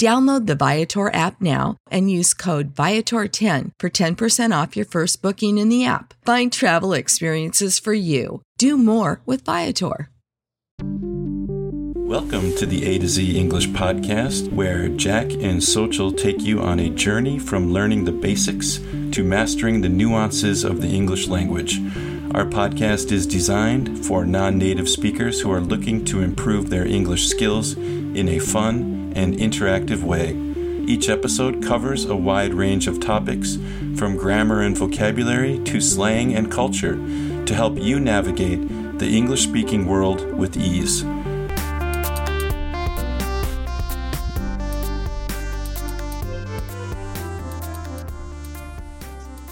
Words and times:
Download 0.00 0.46
the 0.46 0.54
Viator 0.54 1.12
app 1.12 1.42
now 1.42 1.76
and 1.90 2.10
use 2.10 2.32
code 2.32 2.74
Viator10 2.74 3.72
for 3.78 3.90
10% 3.90 4.62
off 4.62 4.74
your 4.74 4.86
first 4.86 5.20
booking 5.20 5.58
in 5.58 5.68
the 5.68 5.84
app. 5.84 6.14
Find 6.24 6.50
travel 6.50 6.94
experiences 6.94 7.78
for 7.78 7.92
you. 7.92 8.40
Do 8.56 8.78
more 8.78 9.20
with 9.26 9.44
Viator. 9.44 10.08
Welcome 10.80 12.56
to 12.56 12.64
the 12.64 12.86
A 12.86 12.98
to 12.98 13.06
Z 13.06 13.38
English 13.38 13.68
podcast, 13.68 14.50
where 14.50 14.88
Jack 14.88 15.32
and 15.32 15.60
Sochel 15.60 16.16
take 16.16 16.40
you 16.40 16.60
on 16.60 16.80
a 16.80 16.88
journey 16.88 17.38
from 17.38 17.70
learning 17.70 18.06
the 18.06 18.12
basics 18.12 18.78
to 19.12 19.22
mastering 19.22 19.82
the 19.82 19.90
nuances 19.90 20.64
of 20.64 20.80
the 20.80 20.88
English 20.88 21.28
language. 21.28 21.78
Our 22.34 22.46
podcast 22.46 23.12
is 23.12 23.26
designed 23.26 24.06
for 24.06 24.24
non 24.24 24.56
native 24.56 24.88
speakers 24.88 25.42
who 25.42 25.52
are 25.52 25.60
looking 25.60 26.06
to 26.06 26.22
improve 26.22 26.70
their 26.70 26.86
English 26.86 27.28
skills 27.28 27.74
in 27.74 28.30
a 28.30 28.38
fun, 28.38 28.99
and 29.14 29.34
interactive 29.34 30.02
way. 30.02 30.36
Each 30.86 31.08
episode 31.08 31.62
covers 31.62 32.04
a 32.04 32.16
wide 32.16 32.54
range 32.54 32.86
of 32.86 33.00
topics, 33.00 33.58
from 33.96 34.16
grammar 34.16 34.62
and 34.62 34.76
vocabulary 34.76 35.58
to 35.64 35.80
slang 35.80 36.34
and 36.34 36.50
culture, 36.50 36.96
to 37.44 37.54
help 37.54 37.78
you 37.78 38.00
navigate 38.00 38.98
the 38.98 39.16
English 39.16 39.42
speaking 39.44 39.86
world 39.86 40.32
with 40.34 40.56
ease. 40.56 41.04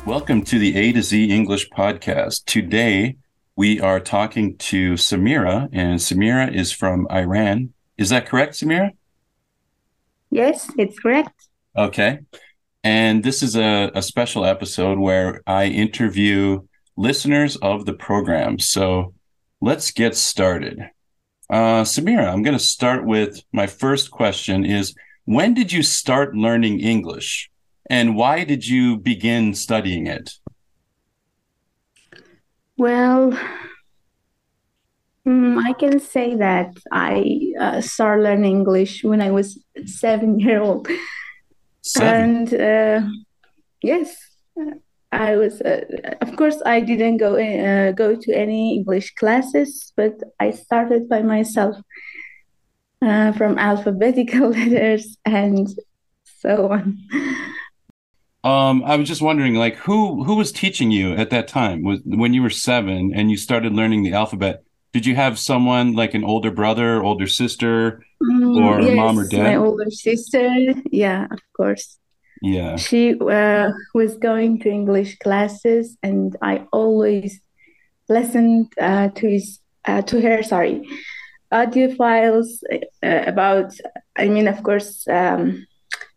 Welcome 0.04 0.42
to 0.44 0.58
the 0.58 0.74
A 0.76 0.92
to 0.92 1.02
Z 1.02 1.30
English 1.30 1.68
podcast. 1.68 2.46
Today, 2.46 3.16
we 3.56 3.80
are 3.80 4.00
talking 4.00 4.56
to 4.56 4.94
Samira, 4.94 5.68
and 5.72 5.98
Samira 5.98 6.50
is 6.54 6.72
from 6.72 7.06
Iran. 7.10 7.74
Is 7.96 8.08
that 8.08 8.26
correct, 8.26 8.54
Samira? 8.54 8.92
Yes, 10.30 10.70
it's 10.76 10.98
correct. 10.98 11.48
Okay. 11.76 12.20
And 12.84 13.22
this 13.22 13.42
is 13.42 13.56
a, 13.56 13.90
a 13.94 14.02
special 14.02 14.44
episode 14.44 14.98
where 14.98 15.42
I 15.46 15.66
interview 15.66 16.60
listeners 16.96 17.56
of 17.56 17.86
the 17.86 17.92
program. 17.92 18.58
So 18.58 19.14
let's 19.60 19.90
get 19.90 20.16
started. 20.16 20.80
Uh, 21.50 21.82
Samira, 21.82 22.32
I'm 22.32 22.42
going 22.42 22.56
to 22.56 22.62
start 22.62 23.04
with 23.04 23.42
my 23.52 23.66
first 23.66 24.10
question 24.10 24.64
is 24.64 24.94
when 25.24 25.54
did 25.54 25.72
you 25.72 25.82
start 25.82 26.36
learning 26.36 26.80
English 26.80 27.50
and 27.88 28.16
why 28.16 28.44
did 28.44 28.66
you 28.66 28.98
begin 28.98 29.54
studying 29.54 30.06
it? 30.06 30.34
Well, 32.76 33.38
Mm, 35.28 35.62
I 35.62 35.74
can 35.74 36.00
say 36.00 36.36
that 36.36 36.72
I 36.90 37.52
uh, 37.60 37.80
started 37.82 38.22
learning 38.22 38.56
English 38.56 39.04
when 39.04 39.20
I 39.20 39.30
was 39.30 39.62
seven 39.84 40.40
year 40.44 40.62
old, 40.62 40.88
seven. 41.82 42.48
and 42.48 42.54
uh, 42.54 43.08
yes, 43.82 44.16
I 45.12 45.36
was. 45.36 45.60
Uh, 45.60 45.84
of 46.22 46.34
course, 46.36 46.62
I 46.64 46.80
didn't 46.80 47.18
go 47.18 47.36
uh, 47.36 47.92
go 47.92 48.16
to 48.16 48.32
any 48.32 48.76
English 48.76 49.14
classes, 49.16 49.92
but 49.96 50.14
I 50.40 50.50
started 50.50 51.10
by 51.10 51.20
myself 51.20 51.76
uh, 53.02 53.32
from 53.32 53.58
alphabetical 53.58 54.48
letters 54.58 55.18
and 55.26 55.68
so 56.24 56.72
on. 56.72 56.96
Um, 58.44 58.82
I 58.82 58.96
was 58.96 59.06
just 59.06 59.20
wondering, 59.20 59.56
like, 59.56 59.76
who 59.76 60.24
who 60.24 60.36
was 60.36 60.52
teaching 60.52 60.90
you 60.90 61.12
at 61.16 61.28
that 61.30 61.48
time? 61.48 61.82
Was 61.82 62.00
when 62.06 62.32
you 62.32 62.42
were 62.42 62.64
seven 62.68 63.12
and 63.14 63.30
you 63.30 63.36
started 63.36 63.74
learning 63.74 64.04
the 64.04 64.14
alphabet? 64.14 64.62
Did 64.92 65.06
you 65.06 65.14
have 65.14 65.38
someone 65.38 65.92
like 65.92 66.14
an 66.14 66.24
older 66.24 66.50
brother, 66.50 67.02
older 67.02 67.26
sister, 67.26 68.02
mm, 68.22 68.56
or 68.56 68.80
yes, 68.80 68.96
mom 68.96 69.18
or 69.18 69.28
dad? 69.28 69.42
My 69.42 69.56
older 69.56 69.90
sister, 69.90 70.48
yeah, 70.90 71.26
of 71.30 71.40
course. 71.56 71.98
Yeah. 72.40 72.76
She 72.76 73.18
uh, 73.18 73.70
was 73.94 74.16
going 74.16 74.60
to 74.60 74.70
English 74.70 75.18
classes, 75.18 75.96
and 76.02 76.36
I 76.40 76.66
always 76.72 77.40
listened 78.08 78.72
uh, 78.80 79.08
to 79.08 79.28
his 79.28 79.58
uh, 79.84 80.02
to 80.02 80.20
her. 80.20 80.42
Sorry, 80.42 80.88
audio 81.52 81.94
files 81.94 82.62
uh, 82.72 82.78
about. 83.02 83.74
I 84.16 84.28
mean, 84.28 84.48
of 84.48 84.62
course, 84.62 85.06
um, 85.08 85.66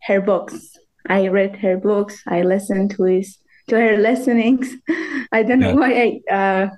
her 0.06 0.20
books. 0.20 0.76
I 1.08 1.28
read 1.28 1.56
her 1.56 1.76
books. 1.76 2.22
I 2.26 2.42
listened 2.42 2.92
to 2.92 3.04
his 3.04 3.38
to 3.68 3.76
her 3.76 3.96
listenings. 4.08 4.74
I 5.32 5.42
don't 5.42 5.60
know 5.60 5.74
why 5.74 6.20
I 6.30 6.32
uh, 6.32 6.68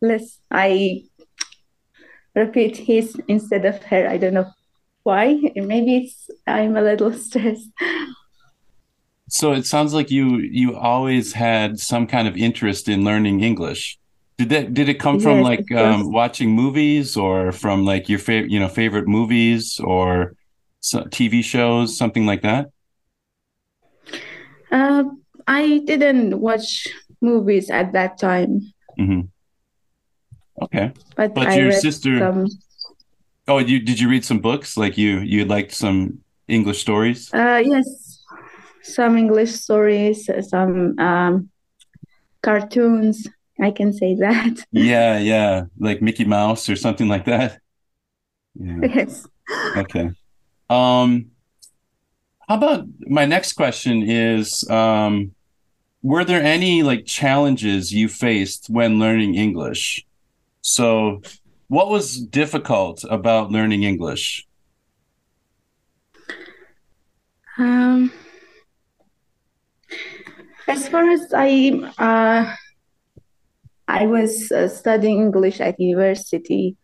less 0.00 0.38
I 0.50 1.02
repeat 2.34 2.76
his 2.76 3.16
instead 3.28 3.64
of 3.64 3.82
her. 3.84 4.08
I 4.08 4.16
don't 4.18 4.34
know 4.34 4.50
why. 5.02 5.40
Maybe 5.56 5.96
it's 5.98 6.30
I'm 6.46 6.76
a 6.76 6.82
little 6.82 7.12
stressed. 7.26 7.70
So 9.28 9.52
it 9.52 9.66
sounds 9.66 9.94
like 9.94 10.10
you 10.10 10.38
you 10.38 10.76
always 10.76 11.32
had 11.32 11.78
some 11.78 12.06
kind 12.06 12.28
of 12.28 12.36
interest 12.36 12.88
in 12.88 13.04
learning 13.04 13.40
English. 13.42 13.98
Did 14.38 14.50
that 14.50 14.74
did 14.74 14.88
it 14.88 15.00
come 15.00 15.18
from 15.18 15.40
Yes, 15.40 15.42
like 15.42 15.70
um, 15.72 16.12
watching 16.12 16.50
movies 16.50 17.16
or 17.16 17.52
from 17.52 17.84
like 17.84 18.08
your 18.08 18.18
favorite 18.18 18.50
you 18.50 18.60
know 18.60 18.68
favorite 18.68 19.08
movies 19.08 19.80
or 19.82 20.34
TV 21.10 21.42
shows 21.42 21.96
something 21.96 22.26
like 22.26 22.42
that? 22.42 22.68
Uh, 24.70 25.04
I 25.46 25.82
didn't 25.84 26.40
watch 26.40 26.88
movies 27.20 27.70
at 27.70 27.92
that 27.92 28.18
time, 28.18 28.72
hmm 28.98 29.33
Okay. 30.62 30.92
but, 31.16 31.34
But 31.34 31.56
your 31.56 31.72
sister- 31.72 32.18
some. 32.18 32.46
Oh, 33.46 33.58
you 33.58 33.80
did 33.80 34.00
you 34.00 34.08
read 34.08 34.24
some 34.24 34.38
books? 34.38 34.76
Like 34.76 34.96
you 34.96 35.20
you 35.20 35.44
liked 35.44 35.72
some 35.72 36.20
English 36.48 36.80
stories? 36.80 37.32
Uh, 37.32 37.62
yes, 37.64 38.22
some 38.82 39.18
English 39.18 39.52
stories, 39.52 40.30
some 40.48 40.98
um, 40.98 41.50
cartoons. 42.42 43.28
I 43.60 43.70
can 43.70 43.92
say 43.92 44.14
that. 44.16 44.64
Yeah, 44.72 45.18
yeah, 45.18 45.64
like 45.78 46.02
Mickey 46.02 46.24
Mouse 46.24 46.68
or 46.68 46.76
something 46.76 47.08
like 47.08 47.26
that. 47.26 47.60
Yeah. 48.54 48.88
Yes. 48.94 49.26
Okay. 49.76 50.10
Um, 50.70 51.30
how 52.48 52.56
about 52.56 52.86
my 53.06 53.24
next 53.26 53.54
question 53.54 54.02
is 54.02 54.68
um, 54.70 55.34
were 56.02 56.24
there 56.24 56.42
any 56.42 56.82
like 56.82 57.06
challenges 57.06 57.92
you 57.92 58.08
faced 58.08 58.68
when 58.68 58.98
learning 58.98 59.34
english 59.34 60.04
so 60.64 61.20
what 61.68 61.88
was 61.90 62.16
difficult 62.40 63.04
about 63.10 63.52
learning 63.52 63.82
english 63.84 64.46
Um, 67.56 68.10
as 70.66 70.88
far 70.88 71.08
as 71.08 71.32
I 71.32 71.70
uh, 71.98 72.54
I 73.86 74.06
was 74.06 74.50
uh, 74.50 74.68
studying 74.68 75.18
English 75.20 75.60
at 75.60 75.78
university, 75.78 76.76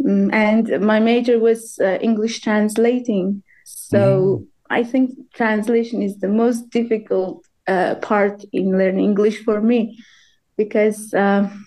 mm, 0.00 0.32
and 0.32 0.80
my 0.84 0.98
major 0.98 1.38
was 1.38 1.78
uh, 1.80 1.98
English 2.00 2.40
translating. 2.40 3.42
So 3.64 4.44
I 4.68 4.82
think 4.82 5.10
translation 5.34 6.02
is 6.02 6.18
the 6.18 6.28
most 6.28 6.70
difficult 6.70 7.44
uh, 7.68 7.96
part 7.96 8.42
in 8.52 8.76
learning 8.76 9.04
English 9.04 9.44
for 9.44 9.60
me 9.60 10.02
because 10.56 11.14
um, 11.14 11.66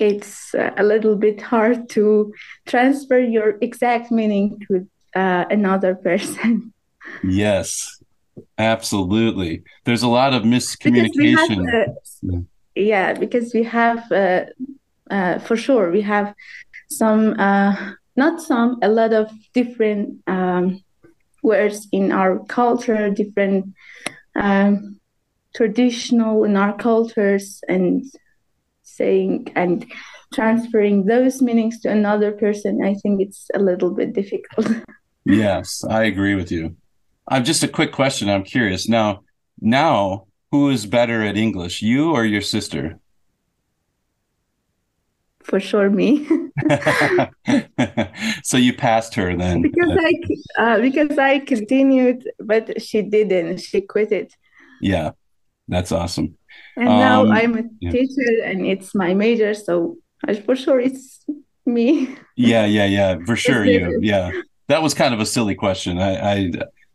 it's 0.00 0.54
uh, 0.54 0.70
a 0.76 0.82
little 0.82 1.16
bit 1.16 1.40
hard 1.40 1.88
to 1.90 2.32
transfer 2.66 3.18
your 3.18 3.58
exact 3.60 4.10
meaning 4.10 4.58
to 4.68 4.86
uh, 5.14 5.44
another 5.50 5.94
person. 5.94 6.72
yes 7.24 8.00
absolutely 8.58 9.62
there's 9.84 10.02
a 10.02 10.08
lot 10.08 10.32
of 10.32 10.42
because 10.42 10.54
have 10.54 11.48
miscommunication 11.50 11.66
uh, 11.74 11.92
Yeah. 12.22 12.40
yeah 12.74 13.12
because 13.14 13.52
we 13.52 13.62
have 13.64 14.10
uh, 14.12 14.44
uh, 15.10 15.38
for 15.40 15.56
sure 15.56 15.90
we 15.90 16.02
have 16.02 16.34
some 16.88 17.38
uh, 17.38 17.74
not 18.16 18.40
some 18.40 18.78
a 18.82 18.88
lot 18.88 19.12
of 19.12 19.30
different 19.54 20.18
um, 20.26 20.82
words 21.42 21.88
in 21.92 22.12
our 22.12 22.38
culture 22.46 23.10
different 23.10 23.74
um, 24.36 25.00
traditional 25.54 26.44
in 26.44 26.56
our 26.56 26.76
cultures 26.76 27.60
and 27.68 28.04
saying 29.00 29.34
and 29.62 29.86
transferring 30.38 30.98
those 31.12 31.36
meanings 31.46 31.76
to 31.80 31.88
another 31.98 32.30
person 32.44 32.72
i 32.90 32.94
think 33.00 33.14
it's 33.26 33.42
a 33.58 33.58
little 33.70 33.92
bit 34.00 34.10
difficult 34.20 34.66
Yes, 35.24 35.84
I 35.84 36.04
agree 36.04 36.34
with 36.34 36.50
you. 36.50 36.76
I'm 37.28 37.44
just 37.44 37.62
a 37.62 37.68
quick 37.68 37.92
question. 37.92 38.30
I'm 38.30 38.42
curious 38.42 38.88
now. 38.88 39.20
Now, 39.60 40.26
who 40.50 40.70
is 40.70 40.86
better 40.86 41.22
at 41.22 41.36
English, 41.36 41.82
you 41.82 42.12
or 42.12 42.24
your 42.24 42.40
sister? 42.40 42.98
for 45.42 45.58
sure 45.58 45.90
me 45.90 46.28
so 48.44 48.56
you 48.56 48.72
passed 48.74 49.14
her 49.14 49.34
then. 49.36 49.62
because 49.62 49.96
i 50.08 50.12
uh, 50.62 50.78
because 50.80 51.18
i 51.18 51.38
continued 51.38 52.18
but 52.38 52.80
she 52.80 53.02
didn't 53.02 53.58
she 53.58 53.80
quit 53.80 54.12
it 54.12 54.30
Yeah, 54.80 55.10
that's 55.68 55.92
awesome. 55.92 56.36
And 56.76 56.98
now 56.98 57.26
Um, 57.26 57.30
I'm 57.30 57.56
a 57.58 57.64
yeah. 57.80 57.90
teacher 57.90 58.42
and 58.44 58.66
it's 58.66 58.94
my 58.94 59.14
major, 59.14 59.54
so 59.54 59.96
for 60.44 60.56
sure 60.56 60.80
it's 60.80 61.24
me. 61.66 62.16
Yeah, 62.36 62.64
yeah, 62.66 62.86
yeah, 62.86 63.18
for 63.26 63.36
sure. 63.36 63.64
You, 63.64 63.98
yeah. 64.00 64.32
That 64.68 64.82
was 64.82 64.94
kind 64.94 65.12
of 65.14 65.20
a 65.20 65.26
silly 65.26 65.54
question. 65.54 65.98
I, 65.98 66.32
I, 66.46 66.50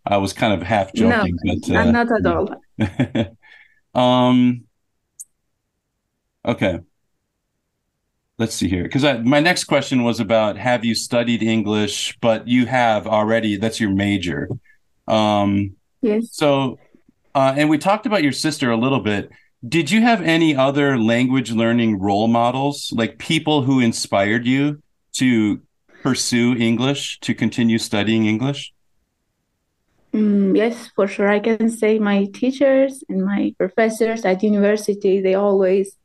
I 0.06 0.18
was 0.18 0.34
kind 0.34 0.54
of 0.54 0.63
half 0.66 0.94
No, 0.94 1.28
joking, 1.28 1.38
but 1.44 1.69
uh, 1.75 1.80
I'm 1.80 1.92
not 1.92 2.12
at 2.12 2.25
all. 2.25 2.50
um 3.96 4.66
okay 6.46 6.80
let's 8.38 8.54
see 8.54 8.68
here 8.68 8.84
because 8.84 9.04
my 9.24 9.40
next 9.40 9.63
question 9.66 10.04
was 10.04 10.19
about 10.19 10.58
have 10.58 10.84
you 10.84 10.94
studied 10.94 11.42
english 11.42 12.18
but 12.22 12.48
you 12.48 12.66
have 12.66 13.08
already 13.08 13.56
that's 13.56 13.80
your 13.80 13.90
major 13.92 14.50
um 15.08 15.75
Yes. 16.01 16.30
so 16.30 16.80
uh 17.36 17.54
and 17.58 17.69
we 17.69 17.78
talked 17.78 18.06
about 18.06 18.24
your 18.24 18.31
sister 18.31 18.72
a 18.72 18.78
little 18.78 19.01
bit 19.01 19.30
did 19.68 19.90
you 19.90 20.02
have 20.02 20.22
any 20.22 20.56
other 20.56 20.98
language 20.98 21.52
learning 21.52 22.00
role 22.00 22.28
models 22.28 22.92
like 22.94 23.18
people 23.18 23.64
who 23.64 23.80
inspired 23.80 24.46
you 24.46 24.82
to 25.14 25.62
pursue 26.04 26.56
english 26.58 27.20
to 27.20 27.34
continue 27.34 27.78
studying 27.78 28.26
english 28.26 28.74
Mm, 30.14 30.56
yes, 30.56 30.90
for 30.96 31.08
sure. 31.08 31.28
I 31.28 31.40
can 31.42 31.70
say 31.70 32.00
my 32.00 32.26
teachers 32.34 33.04
and 33.10 33.26
my 33.26 33.54
professors 33.58 34.24
at 34.24 34.44
university, 34.44 35.20
they 35.20 35.36
always, 35.36 35.98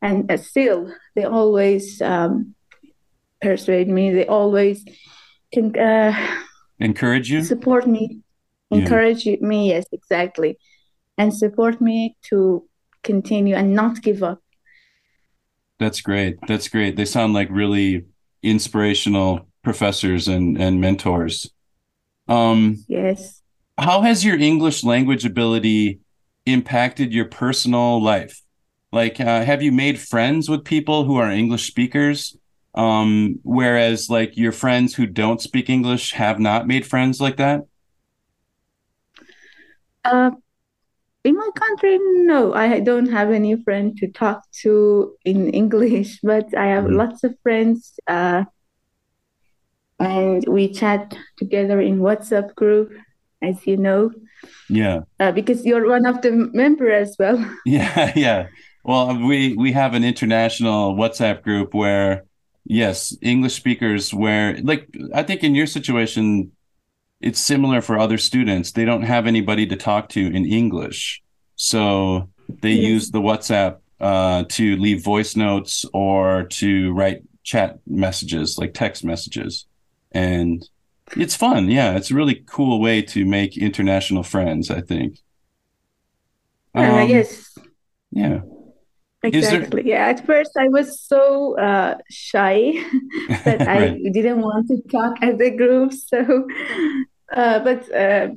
and 0.00 0.30
uh, 0.32 0.38
still, 0.38 0.90
they 1.14 1.24
always 1.24 2.00
um, 2.00 2.54
persuade 3.42 3.88
me. 3.88 4.12
They 4.12 4.26
always 4.26 4.82
can 5.52 5.78
uh, 5.78 6.16
encourage 6.78 7.30
you 7.30 7.42
support 7.44 7.86
me, 7.86 8.20
Yeah. 8.70 8.78
encourage 8.78 9.26
me. 9.26 9.68
Yes, 9.68 9.84
exactly. 9.92 10.56
And 11.18 11.34
support 11.34 11.82
me 11.82 12.16
to 12.30 12.64
continue 13.02 13.54
and 13.54 13.74
not 13.74 14.02
give 14.02 14.22
up. 14.22 14.40
That's 15.78 16.00
great. 16.00 16.36
That's 16.46 16.68
great. 16.68 16.96
They 16.96 17.04
sound 17.04 17.32
like 17.32 17.48
really 17.50 18.04
inspirational 18.42 19.46
professors 19.62 20.28
and 20.28 20.60
and 20.60 20.80
mentors. 20.80 21.50
Um, 22.28 22.84
Yes. 22.88 23.42
how 23.78 24.02
has 24.02 24.24
your 24.24 24.38
English 24.38 24.84
language 24.84 25.24
ability 25.24 26.00
impacted 26.46 27.12
your 27.12 27.26
personal 27.26 28.02
life? 28.02 28.42
Like, 28.92 29.20
uh, 29.20 29.44
have 29.44 29.62
you 29.62 29.72
made 29.72 29.98
friends 30.00 30.48
with 30.48 30.64
people 30.64 31.04
who 31.04 31.16
are 31.16 31.30
English 31.30 31.66
speakers? 31.66 32.36
Um, 32.74 33.40
whereas 33.42 34.08
like 34.10 34.36
your 34.36 34.52
friends 34.52 34.94
who 34.94 35.06
don't 35.06 35.40
speak 35.40 35.68
English 35.70 36.12
have 36.12 36.38
not 36.38 36.66
made 36.66 36.86
friends 36.86 37.20
like 37.20 37.36
that? 37.38 37.62
Uh, 40.04 40.30
in 41.24 41.36
my 41.36 41.48
country, 41.54 41.98
no, 42.24 42.54
I 42.54 42.80
don't 42.80 43.10
have 43.10 43.30
any 43.30 43.56
friend 43.62 43.96
to 43.98 44.08
talk 44.08 44.42
to 44.62 45.14
in 45.24 45.50
English, 45.60 46.20
but 46.22 46.56
I 46.56 46.66
have 46.66 46.84
Mhm. 46.84 46.96
lots 46.96 47.24
of 47.24 47.34
friends, 47.42 47.98
uh, 48.06 48.44
and 49.98 50.44
we 50.48 50.72
chat 50.72 51.16
together 51.36 51.80
in 51.80 51.98
WhatsApp 52.00 52.54
group, 52.54 52.92
as 53.42 53.66
you 53.66 53.76
know, 53.76 54.10
Yeah. 54.68 55.00
uh, 55.18 55.32
because 55.32 55.64
you're 55.66 55.88
one 55.88 56.06
of 56.06 56.22
the 56.22 56.30
member 56.32 56.90
as 56.90 57.16
well. 57.18 57.36
Yeah, 57.66 58.12
yeah. 58.16 58.46
Well, 58.84 59.14
we 59.16 59.54
we 59.56 59.72
have 59.72 59.92
an 59.92 60.04
international 60.04 60.94
WhatsApp 60.96 61.42
group 61.42 61.74
where, 61.74 62.24
yes, 62.64 63.14
English 63.20 63.54
speakers 63.54 64.14
where 64.14 64.56
like 64.62 64.88
I 65.14 65.22
think 65.22 65.44
in 65.44 65.54
your 65.54 65.66
situation, 65.66 66.52
it's 67.20 67.38
similar 67.40 67.80
for 67.82 67.98
other 67.98 68.18
students. 68.18 68.72
They 68.72 68.84
don't 68.84 69.02
have 69.02 69.26
anybody 69.26 69.66
to 69.66 69.76
talk 69.76 70.08
to 70.10 70.20
in 70.20 70.44
English, 70.46 71.22
so 71.56 72.28
they 72.62 72.72
use 72.72 73.10
the 73.10 73.20
WhatsApp 73.20 73.78
uh, 74.00 74.44
to 74.48 74.76
leave 74.76 75.04
voice 75.04 75.36
notes 75.36 75.84
or 75.92 76.44
to 76.44 76.92
write 76.92 77.22
chat 77.42 77.78
messages, 77.86 78.56
like 78.58 78.72
text 78.74 79.04
messages, 79.04 79.66
and 80.12 80.68
it's 81.16 81.36
fun. 81.36 81.68
Yeah, 81.70 81.96
it's 81.96 82.10
a 82.10 82.14
really 82.14 82.42
cool 82.46 82.80
way 82.80 83.02
to 83.02 83.24
make 83.26 83.56
international 83.58 84.22
friends. 84.22 84.70
I 84.70 84.80
think. 84.80 85.18
Uh, 86.74 86.80
Um, 86.80 87.08
yes, 87.08 87.58
Yeah. 88.12 88.40
Is 89.22 89.32
there- 89.32 89.60
exactly. 89.60 89.82
Yeah, 89.86 90.06
at 90.08 90.24
first 90.24 90.52
I 90.56 90.68
was 90.68 90.98
so 91.00 91.58
uh, 91.58 91.98
shy 92.10 92.72
that 93.44 93.60
I 93.68 93.78
Right. 93.78 94.12
didn't 94.12 94.40
want 94.40 94.68
to 94.68 94.80
talk 94.90 95.14
as 95.22 95.38
a 95.40 95.50
group. 95.50 95.92
So, 95.92 96.46
uh, 97.30 97.60
but 97.60 97.94
uh, 97.94 98.28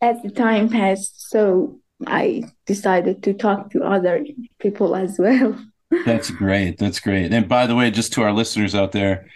as 0.00 0.22
the 0.22 0.30
time 0.30 0.68
passed, 0.68 1.30
so 1.30 1.80
I 2.06 2.44
decided 2.66 3.22
to 3.24 3.34
talk 3.34 3.70
to 3.72 3.82
other 3.82 4.24
people 4.58 4.96
as 4.96 5.18
well. 5.18 5.58
That's 6.06 6.30
great. 6.30 6.78
That's 6.78 7.00
great. 7.00 7.32
And 7.32 7.48
by 7.48 7.66
the 7.66 7.74
way, 7.74 7.90
just 7.90 8.12
to 8.14 8.22
our 8.22 8.32
listeners 8.32 8.74
out 8.74 8.92
there, 8.92 9.26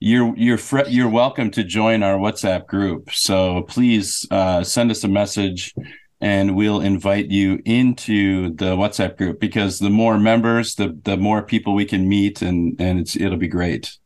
you're 0.00 0.34
you're 0.36 0.58
fr- 0.58 0.88
you're 0.88 1.08
welcome 1.08 1.50
to 1.52 1.64
join 1.64 2.02
our 2.02 2.16
WhatsApp 2.18 2.66
group. 2.66 3.10
So 3.12 3.62
please 3.62 4.26
uh, 4.30 4.62
send 4.62 4.90
us 4.90 5.02
a 5.04 5.08
message, 5.08 5.74
and 6.20 6.54
we'll 6.54 6.80
invite 6.80 7.30
you 7.30 7.60
into 7.64 8.54
the 8.54 8.76
WhatsApp 8.76 9.16
group 9.16 9.40
because 9.40 9.78
the 9.78 9.90
more 9.90 10.18
members, 10.18 10.76
the 10.76 10.98
the 11.04 11.16
more 11.16 11.42
people 11.42 11.74
we 11.74 11.84
can 11.84 12.08
meet, 12.08 12.42
and 12.42 12.80
and 12.80 13.00
it's 13.00 13.16
it'll 13.16 13.38
be 13.38 13.48
great. 13.48 13.98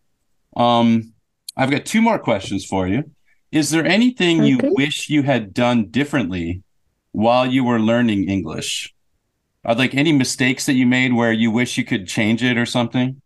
Um, 0.56 1.12
I've 1.56 1.70
got 1.70 1.84
two 1.84 2.00
more 2.00 2.18
questions 2.18 2.64
for 2.64 2.87
you. 2.88 3.10
Is 3.50 3.70
there 3.70 3.86
anything 3.86 4.44
you 4.44 4.58
wish 4.62 5.08
you 5.08 5.22
had 5.22 5.54
done 5.54 5.86
differently 5.86 6.62
while 7.12 7.46
you 7.46 7.64
were 7.64 7.80
learning 7.80 8.28
English? 8.28 8.94
Are 9.64 9.74
like 9.74 9.94
any 9.94 10.12
mistakes 10.12 10.66
that 10.66 10.74
you 10.74 10.86
made 10.86 11.12
where 11.12 11.32
you 11.32 11.50
wish 11.50 11.78
you 11.78 11.84
could 11.84 12.06
change 12.06 12.42
it 12.42 12.58
or 12.58 12.66
something? 12.66 13.20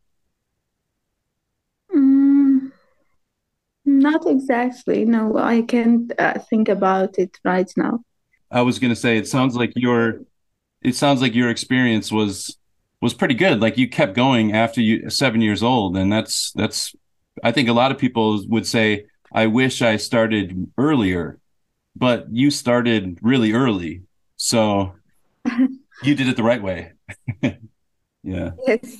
Mm, 1.94 2.72
not 3.84 4.26
exactly. 4.26 5.04
No, 5.04 5.36
I 5.38 5.62
can't 5.62 6.12
uh, 6.18 6.38
think 6.38 6.68
about 6.68 7.18
it 7.18 7.38
right 7.44 7.70
now. 7.76 8.04
I 8.50 8.62
was 8.62 8.78
gonna 8.78 8.96
say 8.96 9.18
it 9.18 9.28
sounds 9.28 9.56
like 9.56 9.72
your 9.74 10.20
it 10.82 10.94
sounds 10.94 11.20
like 11.20 11.34
your 11.34 11.50
experience 11.50 12.12
was 12.12 12.56
was 13.00 13.14
pretty 13.14 13.34
good. 13.34 13.60
Like 13.60 13.76
you 13.76 13.88
kept 13.88 14.14
going 14.14 14.54
after 14.54 14.80
you 14.80 15.10
seven 15.10 15.40
years 15.40 15.62
old, 15.62 15.96
and 15.96 16.12
that's 16.12 16.52
that's 16.52 16.94
I 17.42 17.52
think 17.52 17.68
a 17.68 17.72
lot 17.72 17.90
of 17.90 17.98
people 17.98 18.44
would 18.48 18.66
say, 18.66 19.06
I 19.34 19.46
wish 19.46 19.82
I 19.82 19.96
started 19.96 20.70
earlier 20.76 21.38
but 21.96 22.26
you 22.30 22.50
started 22.50 23.18
really 23.22 23.52
early. 23.52 24.02
So 24.36 24.94
you 26.02 26.14
did 26.14 26.28
it 26.28 26.36
the 26.36 26.42
right 26.42 26.62
way. 26.62 26.92
yeah. 28.22 28.50
Yes. 28.66 28.96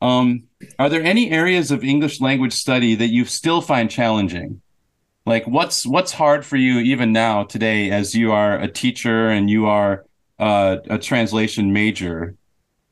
Um, 0.00 0.48
are 0.78 0.88
there 0.88 1.02
any 1.02 1.30
areas 1.30 1.70
of 1.70 1.84
English 1.84 2.20
language 2.20 2.54
study 2.54 2.94
that 2.96 3.08
you 3.08 3.24
still 3.24 3.60
find 3.60 3.90
challenging? 3.90 4.60
Like 5.24 5.46
what's 5.46 5.86
what's 5.86 6.12
hard 6.12 6.44
for 6.44 6.56
you 6.56 6.78
even 6.78 7.12
now 7.12 7.44
today 7.44 7.90
as 7.90 8.14
you 8.14 8.32
are 8.32 8.58
a 8.58 8.66
teacher 8.66 9.28
and 9.28 9.48
you 9.48 9.66
are 9.66 10.04
uh, 10.40 10.78
a 10.90 10.98
translation 10.98 11.72
major? 11.72 12.34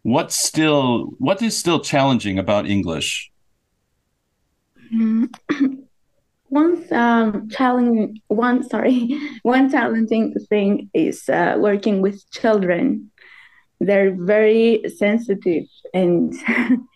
What's 0.02 0.36
still 0.36 1.10
what 1.18 1.42
is 1.42 1.58
still 1.58 1.80
challenging 1.80 2.38
about 2.38 2.68
English? 2.68 3.32
One 6.50 6.84
um, 6.92 7.48
challenging 7.50 8.20
one 8.28 8.62
sorry 8.68 9.18
one 9.42 9.70
challenging 9.70 10.34
thing 10.50 10.90
is 10.94 11.28
uh, 11.28 11.56
working 11.58 12.02
with 12.02 12.18
children 12.32 13.10
they're 13.80 14.14
very 14.16 14.82
sensitive 14.98 15.64
and 15.94 16.34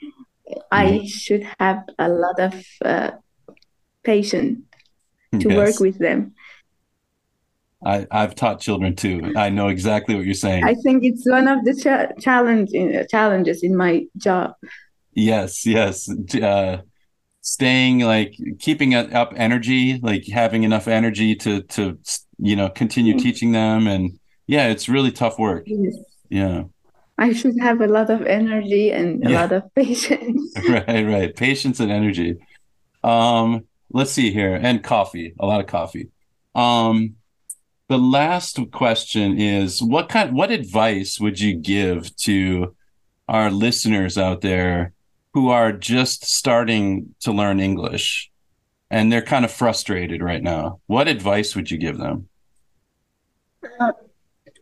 i 0.72 1.00
Mm-hmm. 1.00 1.06
should 1.06 1.44
have 1.58 1.82
a 1.98 2.08
lot 2.08 2.38
of 2.40 2.54
uh, 2.84 3.10
patience 4.04 4.60
to 5.40 5.48
Yes. 5.50 5.56
work 5.58 5.80
with 5.80 5.98
them 5.98 6.34
I, 7.84 8.06
I've 8.10 8.34
taught 8.34 8.60
children 8.60 8.96
too. 8.96 9.30
I 9.36 9.50
know 9.50 9.68
exactly 9.68 10.14
what 10.14 10.24
you're 10.24 10.34
saying. 10.34 10.64
i 10.64 10.74
think 10.74 11.04
it's 11.04 11.28
one 11.28 11.48
of 11.48 11.64
the 11.64 11.74
cha- 11.74 12.12
challenge 12.20 12.70
in, 12.72 13.06
challenges 13.10 13.62
in 13.62 13.76
my 13.76 14.04
job 14.16 14.52
Yes, 15.14 15.64
yes. 15.66 16.08
Uh, 16.34 16.78
staying 17.44 18.00
like 18.00 18.32
keeping 18.58 18.94
up 18.94 19.32
energy, 19.36 20.00
like 20.02 20.24
having 20.32 20.64
enough 20.64 20.88
energy 20.88 21.34
to 21.36 21.62
to 21.76 21.98
you 22.38 22.56
know 22.56 22.68
continue 22.70 23.14
Mhm. 23.14 23.20
teaching 23.22 23.52
them, 23.52 23.86
and 23.86 24.18
yeah, 24.46 24.68
it's 24.72 24.88
really 24.88 25.12
tough 25.12 25.38
work. 25.38 25.64
yes. 25.66 25.94
Yeah, 26.30 26.64
i 27.18 27.32
should 27.32 27.56
have 27.60 27.80
a 27.80 27.86
lot 27.86 28.08
of 28.10 28.20
energy 28.26 28.90
and 28.90 29.24
a 29.26 29.30
Yeah. 29.30 29.40
lot 29.42 29.52
of 29.52 29.62
patience 29.76 30.40
right, 30.68 31.04
right. 31.06 31.30
Patience 31.36 31.78
and 31.80 31.92
energy. 31.92 32.36
Um, 33.04 33.64
let's 33.92 34.10
see 34.10 34.32
here, 34.32 34.54
and 34.60 34.82
coffee, 34.82 35.34
a 35.38 35.46
lot 35.46 35.60
of 35.60 35.66
coffee. 35.66 36.08
Um, 36.54 37.16
the 37.88 37.98
last 37.98 38.58
question 38.72 39.38
is 39.38 39.82
what 39.82 40.08
kind 40.08 40.34
what 40.34 40.50
advice 40.50 41.20
would 41.20 41.38
you 41.38 41.54
give 41.54 42.16
to 42.28 42.74
our 43.28 43.50
listeners 43.50 44.16
out 44.16 44.40
there 44.40 44.92
who 45.34 45.50
are 45.50 45.72
just 45.72 46.24
starting 46.24 47.14
to 47.20 47.32
learn 47.32 47.60
English 47.60 48.30
and 48.90 49.12
they're 49.12 49.20
kind 49.20 49.44
of 49.44 49.50
frustrated 49.50 50.22
right 50.22 50.42
now? 50.42 50.80
What 50.86 51.08
advice 51.08 51.56
would 51.56 51.70
you 51.70 51.76
give 51.76 51.98
them? 51.98 52.28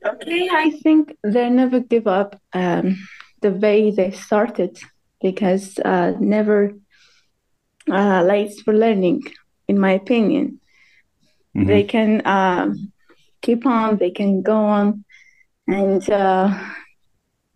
Okay, 0.05 0.49
I 0.51 0.71
think 0.83 1.17
they 1.23 1.51
never 1.51 1.79
give 1.81 2.07
up 2.07 2.41
um, 2.55 2.97
the 3.43 3.51
way 3.51 3.91
they 3.91 4.11
started 4.13 4.81
because 5.21 5.79
uh, 5.79 6.15
never 6.19 6.73
uh, 7.91 8.23
late 8.23 8.55
for 8.65 8.73
learning, 8.75 9.23
in 9.69 9.79
my 9.79 9.93
opinion. 9.93 10.59
Mhm. 11.55 11.67
They 11.67 11.85
can 11.85 12.23
um, 12.25 12.93
keep 13.43 13.67
on, 13.67 13.99
they 13.99 14.11
can 14.11 14.43
go 14.43 14.57
on. 14.57 15.05
And 15.69 16.09
uh, 16.11 16.59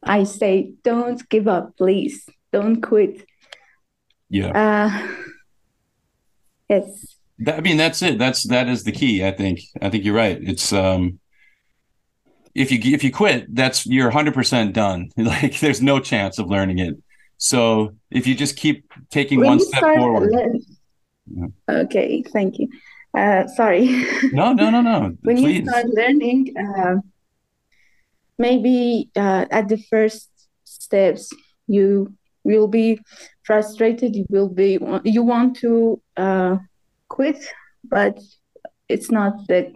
I 0.02 0.25
say, 0.25 0.75
don't 0.85 1.26
give 1.28 1.49
up, 1.49 1.76
please. 1.76 2.28
Don't 2.56 2.80
quit. 2.80 3.22
Yeah. 4.30 4.52
Uh, 4.56 5.08
yes, 6.70 7.16
That, 7.40 7.58
I 7.58 7.60
mean, 7.60 7.76
that's 7.76 8.00
it. 8.00 8.18
That's 8.18 8.44
that 8.44 8.66
is 8.66 8.82
the 8.84 8.92
key. 8.92 9.22
I 9.26 9.32
think. 9.32 9.60
I 9.82 9.90
think 9.90 10.04
you're 10.04 10.14
right. 10.14 10.38
It's 10.40 10.72
um, 10.72 11.20
if 12.54 12.72
you 12.72 12.78
if 12.94 13.04
you 13.04 13.12
quit, 13.12 13.54
that's 13.54 13.84
you're 13.84 14.06
100 14.06 14.32
percent 14.32 14.72
done. 14.72 15.10
Like 15.18 15.60
there's 15.60 15.82
no 15.82 16.00
chance 16.00 16.38
of 16.38 16.48
learning 16.48 16.78
it. 16.78 16.94
So 17.36 17.94
if 18.10 18.26
you 18.26 18.34
just 18.34 18.56
keep 18.56 18.90
taking 19.10 19.40
when 19.40 19.48
one 19.48 19.60
step 19.60 19.82
forward. 19.82 20.32
Yeah. 21.26 21.48
Okay, 21.68 22.22
thank 22.32 22.58
you. 22.58 22.68
Uh, 23.12 23.48
sorry. 23.48 23.84
No, 24.32 24.54
no, 24.54 24.70
no, 24.70 24.80
no. 24.80 25.00
when 25.22 25.36
Please. 25.36 25.58
you 25.58 25.66
start 25.68 25.86
learning, 25.88 26.54
uh, 26.56 26.96
maybe 28.38 29.10
uh, 29.14 29.44
at 29.50 29.68
the 29.68 29.76
first 29.90 30.30
steps, 30.64 31.28
you 31.66 32.15
will 32.54 32.68
be 32.68 33.00
frustrated. 33.42 34.14
You 34.14 34.26
will 34.30 34.48
be 34.48 34.78
you 35.04 35.22
want 35.22 35.56
to 35.58 36.00
uh, 36.16 36.56
quit, 37.08 37.44
but 37.84 38.18
it's 38.88 39.10
not 39.10 39.46
the 39.48 39.72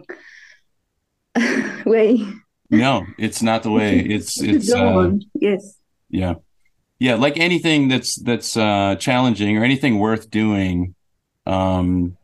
way 1.85 2.25
No, 2.69 3.05
it's 3.17 3.41
not 3.41 3.63
the 3.63 3.71
way. 3.71 3.99
It's 4.15 4.41
it's 4.41 4.71
uh. 4.71 5.11
Yes, 5.33 5.77
yeah, 6.09 6.35
yeah. 6.99 7.15
Like 7.15 7.37
anything 7.37 7.89
that's 7.89 8.15
that's 8.15 8.55
uh, 8.55 8.95
challenging 8.95 9.57
or 9.57 9.63
anything 9.63 9.99
worth 9.99 10.29
doing, 10.31 10.95
um, 11.45 12.15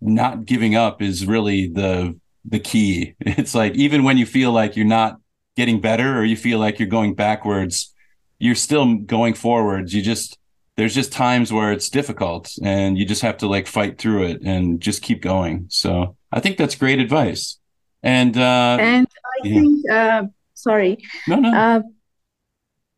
not 0.00 0.44
giving 0.44 0.76
up 0.76 1.00
is 1.00 1.26
really 1.26 1.68
the 1.68 2.18
the 2.44 2.60
key. 2.60 3.14
It's 3.20 3.54
like 3.54 3.74
even 3.74 4.04
when 4.04 4.18
you 4.18 4.26
feel 4.26 4.52
like 4.52 4.76
you're 4.76 4.84
not 5.00 5.16
getting 5.56 5.80
better 5.80 6.18
or 6.18 6.24
you 6.24 6.36
feel 6.36 6.58
like 6.58 6.78
you're 6.78 6.88
going 6.88 7.14
backwards, 7.14 7.94
you're 8.38 8.54
still 8.54 8.96
going 8.96 9.34
forwards. 9.34 9.94
You 9.94 10.02
just 10.02 10.38
there's 10.76 10.94
just 10.94 11.12
times 11.12 11.52
where 11.52 11.72
it's 11.72 11.88
difficult 11.88 12.52
and 12.62 12.98
you 12.98 13.06
just 13.06 13.22
have 13.22 13.38
to 13.38 13.46
like 13.46 13.66
fight 13.66 13.98
through 13.98 14.24
it 14.24 14.42
and 14.42 14.80
just 14.80 15.02
keep 15.02 15.22
going. 15.22 15.66
So 15.68 16.16
I 16.30 16.40
think 16.40 16.58
that's 16.58 16.74
great 16.74 16.98
advice. 16.98 17.58
And 18.02 18.36
uh, 18.36 18.76
and 18.78 19.06
I 19.24 19.48
yeah. 19.48 19.54
think 19.54 19.90
uh, 19.90 20.22
sorry. 20.54 20.98
no, 21.26 21.36
no. 21.36 21.82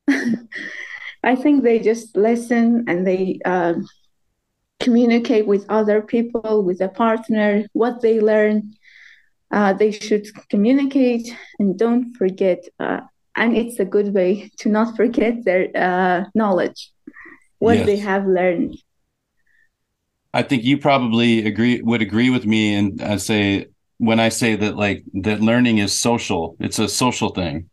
Uh, 0.09 0.15
I 1.23 1.37
think 1.37 1.63
they 1.63 1.79
just 1.79 2.17
listen 2.17 2.85
and 2.89 3.07
they 3.07 3.41
um, 3.45 3.87
communicate 4.81 5.47
with 5.47 5.67
other 5.69 6.01
people, 6.01 6.63
with 6.63 6.81
a 6.81 6.89
partner, 6.89 7.65
what 7.73 8.01
they 8.03 8.21
learn. 8.21 8.75
Uh, 9.51 9.73
they 9.73 9.91
should 9.91 10.27
communicate 10.51 11.35
and 11.59 11.79
don't 11.79 12.15
forget. 12.15 12.65
Uh, 12.79 13.01
and 13.39 13.57
it's 13.57 13.79
a 13.81 13.85
good 13.85 14.15
way 14.15 14.51
to 14.59 14.69
not 14.69 14.97
forget 14.97 15.45
their 15.45 15.69
uh, 15.77 16.25
knowledge, 16.35 16.93
what 17.59 17.85
they 17.87 17.97
have 17.99 18.27
learned. 18.27 18.77
I 20.35 20.43
think 20.43 20.65
you 20.65 20.79
probably 20.79 21.47
agree 21.47 21.81
would 21.83 22.03
agree 22.03 22.31
with 22.31 22.45
me 22.47 22.75
and 22.75 23.01
I 23.03 23.17
say 23.17 23.67
when 23.99 24.21
I 24.21 24.29
say 24.29 24.55
that 24.57 24.77
like 24.77 25.05
that 25.15 25.41
learning 25.41 25.79
is 25.79 25.99
social. 25.99 26.57
It's 26.61 26.79
a 26.79 26.89
social 26.89 27.31
thing. 27.31 27.71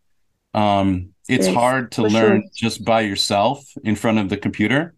Um 0.55 1.11
it's 1.29 1.47
Yes, 1.47 1.47
hard 1.47 1.91
to 1.93 2.03
learn 2.03 2.41
sure. 2.41 2.51
just 2.55 2.85
by 2.85 3.01
yourself 3.01 3.65
in 3.83 3.95
front 3.97 4.19
of 4.19 4.29
the 4.29 4.37
computer. 4.37 4.95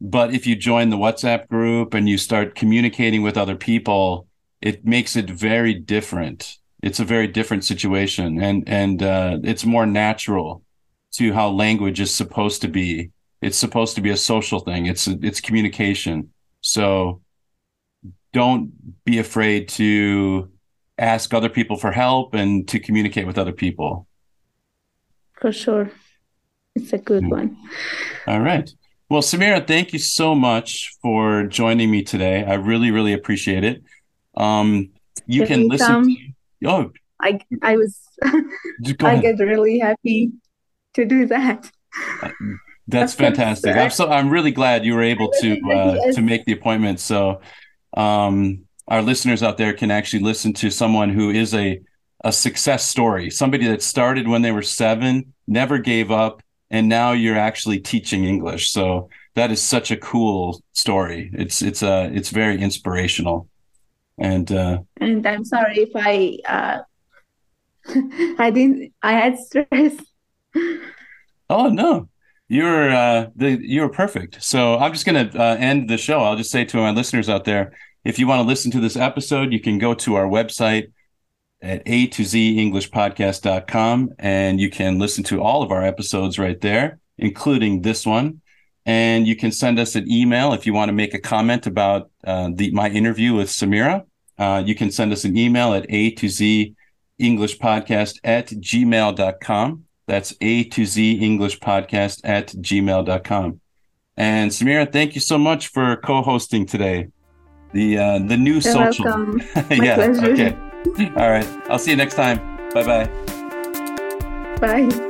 But 0.00 0.34
if 0.34 0.46
you 0.46 0.56
join 0.56 0.90
the 0.90 0.98
WhatsApp 0.98 1.48
group 1.48 1.94
and 1.94 2.08
you 2.08 2.18
start 2.18 2.56
communicating 2.56 3.22
with 3.22 3.38
other 3.38 3.56
people, 3.56 4.28
it 4.62 4.86
makes 4.86 5.16
it 5.16 5.30
very 5.30 5.74
different. 5.74 6.58
It's 6.82 7.00
a 7.00 7.04
very 7.04 7.26
different 7.26 7.64
situation 7.64 8.40
and 8.42 8.68
and 8.68 9.02
uh 9.02 9.38
it's 9.44 9.64
more 9.64 9.86
natural 9.86 10.62
to 11.12 11.32
how 11.32 11.48
language 11.50 12.00
is 12.00 12.14
supposed 12.14 12.62
to 12.62 12.68
be. 12.68 13.10
It's 13.42 13.58
supposed 13.58 13.94
to 13.96 14.00
be 14.00 14.10
a 14.10 14.16
social 14.16 14.60
thing. 14.60 14.86
It's 14.86 15.06
it's 15.06 15.40
communication. 15.40 16.30
So 16.60 17.20
don't 18.32 18.70
be 19.04 19.18
afraid 19.18 19.68
to 19.70 20.50
ask 20.98 21.34
other 21.34 21.48
people 21.48 21.76
for 21.76 21.90
help 21.90 22.34
and 22.34 22.68
to 22.68 22.78
communicate 22.78 23.26
with 23.26 23.38
other 23.38 23.52
people. 23.52 24.06
For 25.40 25.52
sure. 25.52 25.90
It's 26.76 26.92
a 26.92 26.98
good 26.98 27.24
Mm. 27.24 27.30
one. 27.30 27.56
All 28.26 28.40
right. 28.40 28.70
Well, 29.08 29.22
Samira, 29.22 29.66
thank 29.66 29.92
you 29.92 29.98
so 29.98 30.34
much 30.34 30.94
for 31.02 31.44
joining 31.44 31.90
me 31.90 32.02
today. 32.02 32.44
I 32.44 32.54
really, 32.54 32.90
really 32.92 33.12
appreciate 33.12 33.64
it. 33.64 33.82
Um, 34.36 34.90
you 35.26 35.38
You're 35.38 35.46
can 35.46 35.68
listen. 35.68 36.04
To, 36.04 36.29
oh, 36.64 36.90
I, 37.20 37.40
I 37.62 37.76
was, 37.76 38.00
I 38.22 39.18
get 39.18 39.38
really 39.38 39.78
happy 39.78 40.32
to 40.94 41.04
do 41.04 41.26
that. 41.26 41.70
That's 42.88 43.14
fantastic. 43.14 43.76
I'm 43.76 43.90
so 43.90 44.08
I'm 44.08 44.30
really 44.30 44.50
glad 44.50 44.84
you 44.84 44.94
were 44.94 45.02
able 45.02 45.30
to 45.40 45.60
uh, 45.72 46.12
to 46.12 46.22
make 46.22 46.44
the 46.44 46.52
appointment. 46.52 46.98
So 47.00 47.40
um, 47.96 48.64
our 48.88 49.02
listeners 49.02 49.42
out 49.42 49.58
there 49.58 49.72
can 49.72 49.90
actually 49.90 50.22
listen 50.22 50.52
to 50.54 50.70
someone 50.70 51.10
who 51.10 51.30
is 51.30 51.54
a 51.54 51.80
a 52.24 52.32
success 52.32 52.86
story, 52.86 53.30
somebody 53.30 53.66
that 53.66 53.82
started 53.82 54.28
when 54.28 54.42
they 54.42 54.52
were 54.52 54.62
seven, 54.62 55.32
never 55.46 55.78
gave 55.78 56.10
up, 56.10 56.42
and 56.70 56.88
now 56.88 57.12
you're 57.12 57.38
actually 57.38 57.78
teaching 57.78 58.24
English. 58.24 58.70
So 58.70 59.08
that 59.36 59.50
is 59.50 59.62
such 59.62 59.90
a 59.90 59.96
cool 59.96 60.62
story. 60.72 61.30
It's 61.32 61.62
it's 61.62 61.82
uh 61.82 62.10
it's 62.12 62.30
very 62.30 62.60
inspirational. 62.60 63.48
And 64.20 64.52
uh, 64.52 64.80
And 64.98 65.26
I'm 65.26 65.44
sorry 65.44 65.78
if 65.78 65.90
I 65.96 66.38
uh, 66.46 66.78
I 68.38 68.50
didn't 68.50 68.92
I 69.02 69.12
had 69.12 69.38
stress. 69.38 69.96
Oh 71.48 71.68
no, 71.68 72.08
you're 72.48 72.90
uh, 72.90 73.26
the 73.34 73.58
you're 73.60 73.88
perfect. 73.88 74.42
So 74.42 74.76
I'm 74.76 74.92
just 74.92 75.06
gonna 75.06 75.30
uh, 75.34 75.56
end 75.58 75.88
the 75.88 75.96
show. 75.96 76.20
I'll 76.20 76.36
just 76.36 76.50
say 76.50 76.64
to 76.66 76.76
my 76.76 76.90
listeners 76.90 77.28
out 77.28 77.44
there, 77.44 77.72
If 78.04 78.18
you 78.18 78.26
want 78.26 78.40
to 78.40 78.46
listen 78.46 78.70
to 78.72 78.80
this 78.80 78.96
episode, 78.96 79.52
you 79.52 79.60
can 79.60 79.78
go 79.78 79.94
to 79.94 80.14
our 80.16 80.26
website 80.26 80.92
at 81.62 81.82
a 81.86 82.06
to 82.06 82.24
z 82.24 82.58
english 82.58 82.90
podcast.com 82.90 84.10
and 84.18 84.58
you 84.58 84.70
can 84.70 84.98
listen 84.98 85.22
to 85.22 85.42
all 85.42 85.62
of 85.62 85.70
our 85.70 85.82
episodes 85.82 86.38
right 86.38 86.60
there, 86.60 86.98
including 87.18 87.82
this 87.82 88.06
one. 88.06 88.40
And 88.86 89.26
you 89.26 89.36
can 89.36 89.52
send 89.52 89.78
us 89.78 89.94
an 89.94 90.10
email 90.10 90.52
if 90.52 90.66
you 90.66 90.72
want 90.72 90.88
to 90.88 90.94
make 90.94 91.14
a 91.14 91.18
comment 91.18 91.66
about 91.66 92.10
uh, 92.24 92.50
the 92.52 92.70
my 92.72 92.88
interview 92.90 93.34
with 93.34 93.48
Samira. 93.48 94.04
Uh, 94.40 94.62
you 94.64 94.74
can 94.74 94.90
send 94.90 95.12
us 95.12 95.24
an 95.24 95.36
email 95.36 95.74
at 95.74 95.84
a 95.90 96.10
to 96.12 96.28
z 96.28 96.74
english 97.18 97.58
podcast 97.58 98.18
at 98.24 98.46
gmail.com. 98.48 99.84
That's 100.06 100.34
a 100.40 100.64
to 100.64 100.84
z 100.86 101.12
english 101.28 101.60
podcast 101.60 102.20
at 102.24 102.48
gmail.com. 102.48 103.60
And 104.16 104.50
Samira, 104.50 104.90
thank 104.90 105.14
you 105.14 105.20
so 105.20 105.38
much 105.38 105.68
for 105.68 105.96
co-hosting 105.96 106.64
today. 106.66 107.08
The 107.72 107.98
uh, 107.98 108.18
the 108.30 108.36
new 108.36 108.54
You're 108.54 108.72
social. 108.78 109.04
welcome. 109.04 109.42
Yeah. 109.70 109.94
pleasure. 109.96 110.32
Okay. 110.32 111.06
All 111.16 111.30
right. 111.30 111.46
I'll 111.70 111.78
see 111.78 111.90
you 111.92 111.96
next 111.96 112.14
time. 112.14 112.38
Bye 112.74 112.84
bye 112.90 113.06
bye. 114.60 115.09